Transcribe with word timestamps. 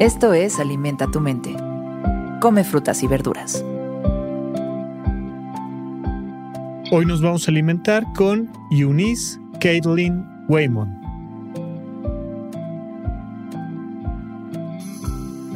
Esto 0.00 0.34
es 0.34 0.58
Alimenta 0.58 1.06
tu 1.06 1.20
mente. 1.20 1.54
Come 2.40 2.64
frutas 2.64 3.04
y 3.04 3.06
verduras. 3.06 3.64
Hoy 6.90 7.06
nos 7.06 7.22
vamos 7.22 7.46
a 7.46 7.52
alimentar 7.52 8.04
con 8.12 8.50
Eunice 8.72 9.38
Caitlin 9.60 10.26
Waymon. 10.48 10.88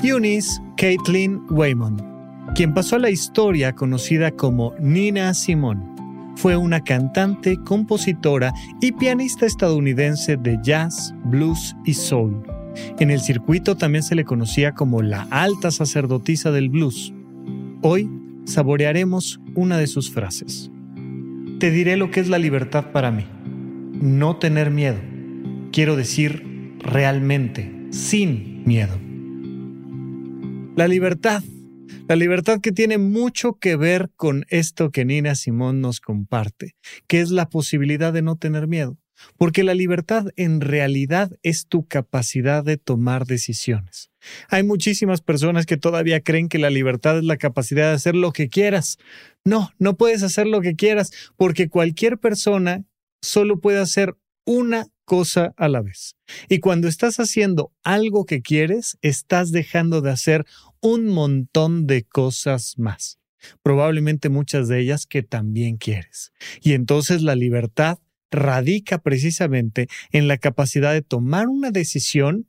Eunice 0.05 0.63
Caitlin 0.77 1.43
Waymon, 1.51 2.01
quien 2.55 2.73
pasó 2.73 2.95
a 2.95 3.01
la 3.01 3.11
historia 3.11 3.75
conocida 3.75 4.31
como 4.31 4.73
Nina 4.79 5.35
Simone, 5.35 5.85
fue 6.37 6.57
una 6.57 6.81
cantante, 6.85 7.59
compositora 7.65 8.55
y 8.81 8.93
pianista 8.93 9.47
estadounidense 9.47 10.37
de 10.37 10.57
jazz, 10.63 11.13
blues 11.25 11.75
y 11.85 11.95
soul. 11.95 12.41
En 12.99 13.11
el 13.11 13.21
circuito 13.21 13.77
también 13.77 14.03
se 14.03 14.15
le 14.15 14.25
conocía 14.25 14.73
como 14.73 15.03
la 15.03 15.23
alta 15.31 15.71
sacerdotisa 15.71 16.51
del 16.51 16.69
blues. 16.69 17.13
Hoy 17.83 18.11
saborearemos 18.45 19.41
una 19.55 19.79
de 19.79 19.87
sus 19.87 20.11
frases. 20.11 20.71
Te 21.61 21.71
diré 21.71 21.97
lo 21.97 22.11
que 22.11 22.21
es 22.21 22.29
la 22.29 22.39
libertad 22.39 22.93
para 22.93 23.11
mí. 23.11 23.27
No 24.01 24.37
tener 24.37 24.71
miedo. 24.71 24.99
Quiero 25.73 25.97
decir 25.97 26.77
realmente, 26.79 27.87
sin 27.91 28.65
miedo. 28.65 28.99
La 30.77 30.89
libertad. 30.89 31.43
La 32.07 32.17
libertad 32.17 32.61
que 32.61 32.73
tiene 32.73 32.97
mucho 32.97 33.55
que 33.55 33.77
ver 33.77 34.11
con 34.17 34.47
esto 34.49 34.91
que 34.91 35.05
Nina 35.05 35.35
Simón 35.35 35.81
nos 35.81 36.01
comparte, 36.01 36.75
que 37.07 37.21
es 37.21 37.31
la 37.31 37.49
posibilidad 37.49 38.13
de 38.13 38.23
no 38.23 38.37
tener 38.37 38.67
miedo. 38.67 38.97
Porque 39.37 39.65
la 39.65 39.75
libertad 39.75 40.27
en 40.37 40.61
realidad 40.61 41.33
es 41.43 41.67
tu 41.67 41.87
capacidad 41.87 42.65
de 42.65 42.77
tomar 42.77 43.27
decisiones. 43.27 44.11
Hay 44.49 44.63
muchísimas 44.63 45.21
personas 45.21 45.67
que 45.67 45.77
todavía 45.77 46.21
creen 46.21 46.49
que 46.49 46.59
la 46.59 46.71
libertad 46.71 47.19
es 47.19 47.25
la 47.25 47.37
capacidad 47.37 47.89
de 47.89 47.95
hacer 47.95 48.15
lo 48.15 48.33
que 48.33 48.49
quieras. 48.49 48.99
No, 49.45 49.71
no 49.79 49.97
puedes 49.97 50.23
hacer 50.23 50.47
lo 50.47 50.61
que 50.61 50.77
quieras 50.77 51.13
porque 51.37 51.69
cualquier 51.69 52.19
persona 52.19 52.85
solo 53.23 53.61
puede 53.61 53.79
hacer 53.79 54.17
una 54.45 54.87
cosa 55.05 55.53
a 55.57 55.69
la 55.69 55.81
vez. 55.81 56.17
Y 56.49 56.61
cuando 56.61 56.87
estás 56.89 57.19
haciendo 57.19 57.73
algo 57.83 58.25
que 58.25 58.43
quieres, 58.43 58.99
estás 59.03 59.51
dejando 59.51 60.01
de 60.01 60.11
hacer 60.11 60.47
un 60.81 61.07
montón 61.07 61.87
de 61.87 62.05
cosas 62.05 62.75
más. 62.79 63.19
Probablemente 63.63 64.29
muchas 64.29 64.69
de 64.69 64.81
ellas 64.81 65.07
que 65.07 65.23
también 65.23 65.77
quieres. 65.77 66.33
Y 66.61 66.73
entonces 66.73 67.23
la 67.23 67.35
libertad 67.35 67.99
radica 68.31 68.99
precisamente 68.99 69.89
en 70.11 70.29
la 70.29 70.39
capacidad 70.39 70.93
de 70.93 71.03
tomar 71.03 71.49
una 71.49 71.71
decisión 71.71 72.47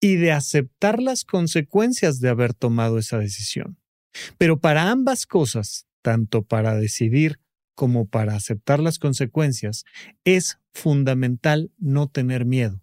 y 0.00 0.16
de 0.16 0.32
aceptar 0.32 1.00
las 1.00 1.24
consecuencias 1.24 2.20
de 2.20 2.28
haber 2.28 2.54
tomado 2.54 2.98
esa 2.98 3.18
decisión. 3.18 3.78
Pero 4.36 4.58
para 4.58 4.90
ambas 4.90 5.26
cosas, 5.26 5.86
tanto 6.02 6.42
para 6.42 6.74
decidir 6.74 7.38
como 7.74 8.06
para 8.06 8.34
aceptar 8.34 8.80
las 8.80 8.98
consecuencias, 8.98 9.84
es 10.24 10.58
fundamental 10.72 11.70
no 11.78 12.08
tener 12.08 12.44
miedo, 12.44 12.82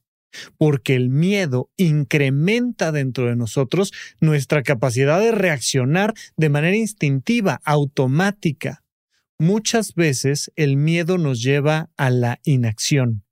porque 0.58 0.96
el 0.96 1.10
miedo 1.10 1.70
incrementa 1.78 2.92
dentro 2.92 3.28
de 3.28 3.36
nosotros 3.36 3.92
nuestra 4.20 4.64
capacidad 4.64 5.20
de 5.20 5.32
reaccionar 5.32 6.14
de 6.38 6.50
manera 6.50 6.76
instintiva, 6.76 7.62
automática. 7.64 8.84
Muchas 9.40 9.96
veces 9.96 10.52
el 10.58 10.76
miedo 10.76 11.18
nos 11.18 11.42
lleva 11.42 11.90
a 11.96 12.10
la 12.10 12.40
inacción, 12.44 13.24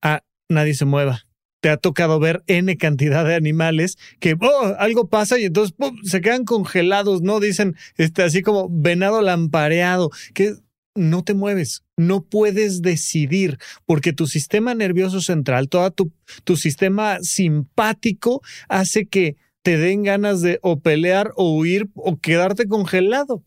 a 0.00 0.22
nadie 0.48 0.74
se 0.74 0.84
mueva. 0.84 1.26
Te 1.60 1.68
ha 1.68 1.76
tocado 1.76 2.20
ver 2.20 2.44
N 2.46 2.76
cantidad 2.76 3.24
de 3.24 3.34
animales 3.34 3.98
que 4.20 4.36
oh, 4.40 4.76
algo 4.78 5.08
pasa 5.08 5.36
y 5.36 5.46
entonces 5.46 5.74
se 6.04 6.20
quedan 6.20 6.44
congelados, 6.44 7.22
¿no? 7.22 7.40
Dicen 7.40 7.74
este, 7.96 8.22
así 8.22 8.42
como 8.42 8.68
venado 8.70 9.20
lampareado, 9.20 10.10
que 10.32 10.54
no 10.94 11.24
te 11.24 11.34
mueves, 11.34 11.82
no 11.96 12.22
puedes 12.22 12.80
decidir, 12.80 13.58
porque 13.84 14.12
tu 14.12 14.28
sistema 14.28 14.74
nervioso 14.74 15.20
central, 15.20 15.68
todo 15.68 15.90
tu, 15.90 16.12
tu 16.44 16.56
sistema 16.56 17.18
simpático 17.22 18.42
hace 18.68 19.06
que 19.06 19.36
te 19.62 19.76
den 19.76 20.04
ganas 20.04 20.40
de 20.40 20.60
o 20.62 20.78
pelear 20.80 21.32
o 21.34 21.56
huir 21.56 21.88
o 21.94 22.16
quedarte 22.18 22.68
congelado, 22.68 23.44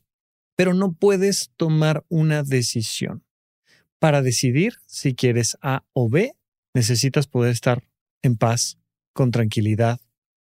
pero 0.61 0.75
no 0.75 0.93
puedes 0.93 1.49
tomar 1.57 2.05
una 2.07 2.43
decisión. 2.43 3.23
Para 3.97 4.21
decidir 4.21 4.75
si 4.85 5.15
quieres 5.15 5.57
A 5.63 5.83
o 5.91 6.07
B, 6.07 6.33
necesitas 6.75 7.25
poder 7.25 7.51
estar 7.51 7.83
en 8.21 8.37
paz, 8.37 8.77
con 9.11 9.31
tranquilidad, 9.31 9.99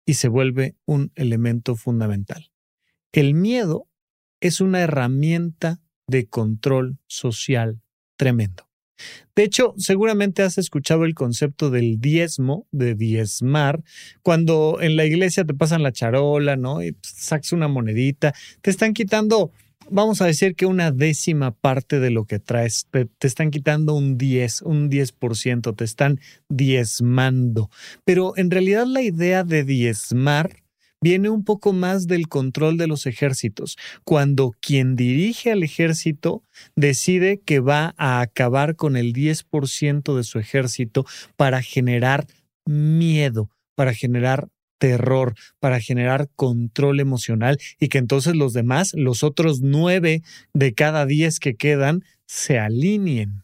y 0.06 0.14
se 0.14 0.30
vuelve 0.30 0.78
un 0.86 1.12
elemento 1.16 1.76
fundamental. 1.76 2.50
El 3.12 3.34
miedo 3.34 3.90
es 4.40 4.62
una 4.62 4.80
herramienta 4.80 5.82
de 6.08 6.28
control 6.28 6.98
social 7.08 7.82
tremendo. 8.16 8.70
De 9.36 9.44
hecho, 9.44 9.74
seguramente 9.78 10.44
has 10.44 10.58
escuchado 10.58 11.04
el 11.04 11.14
concepto 11.14 11.72
del 11.72 12.00
diezmo, 12.00 12.68
de 12.72 12.96
diezmar, 12.96 13.84
cuando 14.22 14.78
en 14.80 14.96
la 14.96 15.04
iglesia 15.04 15.44
te 15.44 15.54
pasan 15.54 15.84
la 15.84 15.92
charola, 15.92 16.56
¿no? 16.56 16.82
Y 16.82 16.96
sacas 17.02 17.52
una 17.52 17.68
monedita, 17.68 18.34
te 18.62 18.70
están 18.70 18.94
quitando, 18.94 19.52
vamos 19.90 20.22
a 20.22 20.26
decir 20.26 20.56
que 20.56 20.66
una 20.66 20.92
décima 20.92 21.52
parte 21.52 22.00
de 22.00 22.12
lo 22.12 22.26
que 22.26 22.40
traes, 22.40 22.88
te, 22.92 23.08
están 23.22 23.52
quitando 23.52 23.94
un 23.94 24.18
10, 24.18 24.64
un 24.64 24.90
10%, 24.90 25.76
te 25.76 25.84
están 25.84 26.20
diezmando. 26.50 27.70
Pero 28.04 28.34
en 28.38 28.52
realidad 28.52 28.86
la 28.88 29.02
idea 29.02 29.44
de 29.44 29.64
diezmar 29.64 30.64
viene 31.02 31.30
un 31.30 31.44
poco 31.44 31.74
más 31.74 32.08
del 32.08 32.28
control 32.28 32.78
de 32.78 32.88
los 32.88 33.06
ejércitos, 33.06 33.78
cuando 34.04 34.54
quien 34.60 34.96
dirige 34.96 35.52
al 35.52 35.62
ejército 35.62 36.42
decide 36.76 37.42
que 37.46 37.60
va 37.60 37.94
a 37.98 38.22
acabar 38.22 38.76
con 38.76 38.98
el 38.98 39.14
10% 39.14 40.16
de 40.16 40.24
su 40.24 40.40
ejército 40.40 41.06
para 41.36 41.62
generar 41.62 42.26
miedo, 42.66 43.50
para 43.76 43.94
generar 43.94 44.48
terror, 44.78 45.36
para 45.60 45.80
generar 45.80 46.30
control 46.36 47.00
emocional 47.00 47.58
y 47.80 47.88
que 47.88 47.98
entonces 47.98 48.36
los 48.36 48.54
demás, 48.54 48.94
los 48.94 49.24
otros 49.24 49.62
nueve 49.62 50.22
de 50.54 50.74
cada 50.74 51.06
diez 51.06 51.40
que 51.40 51.56
quedan, 51.56 52.04
se 52.26 52.60
alineen. 52.60 53.44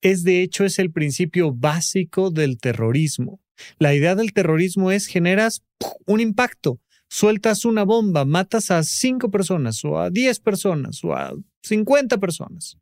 Es 0.00 0.22
de 0.22 0.42
hecho 0.42 0.64
es 0.64 0.78
el 0.78 0.90
principio 0.90 1.52
básico 1.52 2.30
del 2.30 2.58
terrorismo. 2.58 3.40
La 3.78 3.94
idea 3.94 4.14
del 4.14 4.32
terrorismo 4.32 4.90
es 4.90 5.06
generas 5.06 5.62
un 6.06 6.20
impacto, 6.20 6.80
sueltas 7.08 7.64
una 7.64 7.84
bomba, 7.84 8.24
matas 8.24 8.70
a 8.70 8.82
cinco 8.82 9.30
personas 9.30 9.84
o 9.84 9.98
a 9.98 10.10
diez 10.10 10.40
personas 10.40 11.02
o 11.04 11.14
a 11.14 11.32
cincuenta 11.62 12.18
personas. 12.18 12.76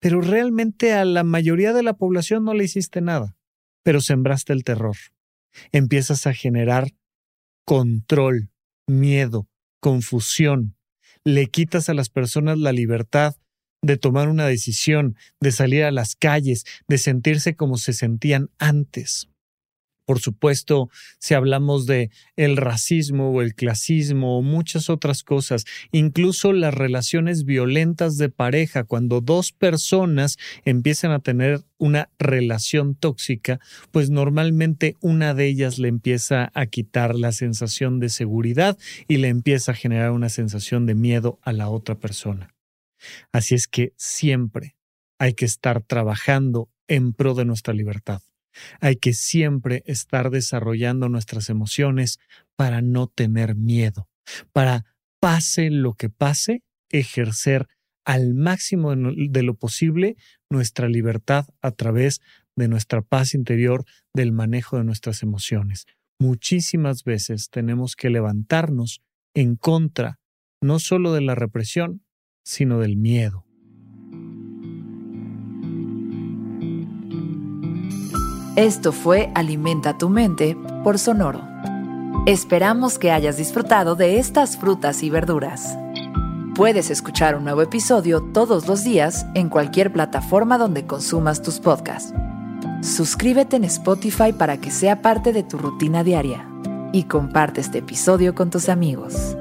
Pero 0.00 0.20
realmente 0.20 0.92
a 0.92 1.04
la 1.04 1.24
mayoría 1.24 1.72
de 1.72 1.82
la 1.82 1.94
población 1.94 2.44
no 2.44 2.54
le 2.54 2.64
hiciste 2.64 3.00
nada, 3.00 3.36
pero 3.82 4.00
sembraste 4.00 4.52
el 4.52 4.64
terror. 4.64 4.96
Empiezas 5.72 6.26
a 6.26 6.32
generar 6.32 6.92
control, 7.70 8.50
miedo, 8.88 9.46
confusión. 9.78 10.74
Le 11.22 11.46
quitas 11.46 11.88
a 11.88 11.94
las 11.94 12.08
personas 12.08 12.58
la 12.58 12.72
libertad 12.72 13.36
de 13.80 13.96
tomar 13.96 14.28
una 14.28 14.48
decisión, 14.48 15.16
de 15.40 15.52
salir 15.52 15.84
a 15.84 15.92
las 15.92 16.16
calles, 16.16 16.64
de 16.88 16.98
sentirse 16.98 17.54
como 17.54 17.76
se 17.76 17.92
sentían 17.92 18.50
antes. 18.58 19.29
Por 20.10 20.18
supuesto, 20.18 20.90
si 21.20 21.34
hablamos 21.34 21.86
de 21.86 22.10
el 22.34 22.56
racismo 22.56 23.30
o 23.30 23.42
el 23.42 23.54
clasismo 23.54 24.36
o 24.36 24.42
muchas 24.42 24.90
otras 24.90 25.22
cosas, 25.22 25.66
incluso 25.92 26.52
las 26.52 26.74
relaciones 26.74 27.44
violentas 27.44 28.16
de 28.18 28.28
pareja, 28.28 28.82
cuando 28.82 29.20
dos 29.20 29.52
personas 29.52 30.36
empiezan 30.64 31.12
a 31.12 31.20
tener 31.20 31.60
una 31.78 32.10
relación 32.18 32.96
tóxica, 32.96 33.60
pues 33.92 34.10
normalmente 34.10 34.96
una 35.00 35.32
de 35.32 35.46
ellas 35.46 35.78
le 35.78 35.86
empieza 35.86 36.50
a 36.54 36.66
quitar 36.66 37.14
la 37.14 37.30
sensación 37.30 38.00
de 38.00 38.08
seguridad 38.08 38.76
y 39.06 39.18
le 39.18 39.28
empieza 39.28 39.70
a 39.70 39.76
generar 39.76 40.10
una 40.10 40.28
sensación 40.28 40.86
de 40.86 40.96
miedo 40.96 41.38
a 41.42 41.52
la 41.52 41.68
otra 41.68 41.94
persona. 41.94 42.52
Así 43.30 43.54
es 43.54 43.68
que 43.68 43.92
siempre 43.96 44.74
hay 45.20 45.34
que 45.34 45.44
estar 45.44 45.84
trabajando 45.84 46.68
en 46.88 47.12
pro 47.12 47.34
de 47.34 47.44
nuestra 47.44 47.74
libertad. 47.74 48.22
Hay 48.80 48.96
que 48.96 49.12
siempre 49.12 49.82
estar 49.86 50.30
desarrollando 50.30 51.08
nuestras 51.08 51.50
emociones 51.50 52.18
para 52.56 52.82
no 52.82 53.06
tener 53.06 53.54
miedo, 53.54 54.08
para 54.52 54.84
pase 55.20 55.70
lo 55.70 55.94
que 55.94 56.08
pase, 56.10 56.62
ejercer 56.90 57.68
al 58.04 58.34
máximo 58.34 58.94
de 58.96 59.42
lo 59.42 59.54
posible 59.54 60.16
nuestra 60.50 60.88
libertad 60.88 61.46
a 61.62 61.70
través 61.70 62.20
de 62.56 62.68
nuestra 62.68 63.02
paz 63.02 63.34
interior, 63.34 63.84
del 64.14 64.32
manejo 64.32 64.76
de 64.76 64.84
nuestras 64.84 65.22
emociones. 65.22 65.86
Muchísimas 66.18 67.04
veces 67.04 67.48
tenemos 67.50 67.96
que 67.96 68.10
levantarnos 68.10 69.00
en 69.34 69.56
contra 69.56 70.18
no 70.62 70.78
solo 70.78 71.12
de 71.12 71.22
la 71.22 71.34
represión, 71.34 72.02
sino 72.44 72.80
del 72.80 72.96
miedo. 72.96 73.46
Esto 78.56 78.90
fue 78.90 79.30
Alimenta 79.36 79.96
tu 79.96 80.08
mente 80.08 80.56
por 80.82 80.98
Sonoro. 80.98 81.40
Esperamos 82.26 82.98
que 82.98 83.12
hayas 83.12 83.36
disfrutado 83.36 83.94
de 83.94 84.18
estas 84.18 84.56
frutas 84.56 85.04
y 85.04 85.10
verduras. 85.10 85.78
Puedes 86.56 86.90
escuchar 86.90 87.36
un 87.36 87.44
nuevo 87.44 87.62
episodio 87.62 88.20
todos 88.20 88.66
los 88.66 88.82
días 88.82 89.24
en 89.34 89.48
cualquier 89.48 89.92
plataforma 89.92 90.58
donde 90.58 90.84
consumas 90.84 91.42
tus 91.42 91.60
podcasts. 91.60 92.12
Suscríbete 92.82 93.54
en 93.54 93.64
Spotify 93.64 94.32
para 94.32 94.56
que 94.56 94.72
sea 94.72 95.00
parte 95.00 95.32
de 95.32 95.44
tu 95.44 95.56
rutina 95.56 96.02
diaria 96.02 96.44
y 96.92 97.04
comparte 97.04 97.60
este 97.60 97.78
episodio 97.78 98.34
con 98.34 98.50
tus 98.50 98.68
amigos. 98.68 99.36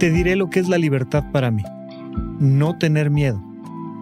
Te 0.00 0.10
diré 0.10 0.34
lo 0.34 0.50
que 0.50 0.58
es 0.58 0.68
la 0.68 0.78
libertad 0.78 1.22
para 1.30 1.52
mí. 1.52 1.62
No 2.40 2.76
tener 2.78 3.10
miedo. 3.10 3.40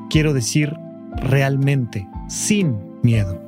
Quiero 0.08 0.32
decir 0.32 0.74
realmente, 1.16 2.08
sin 2.28 2.78
miedo. 3.02 3.47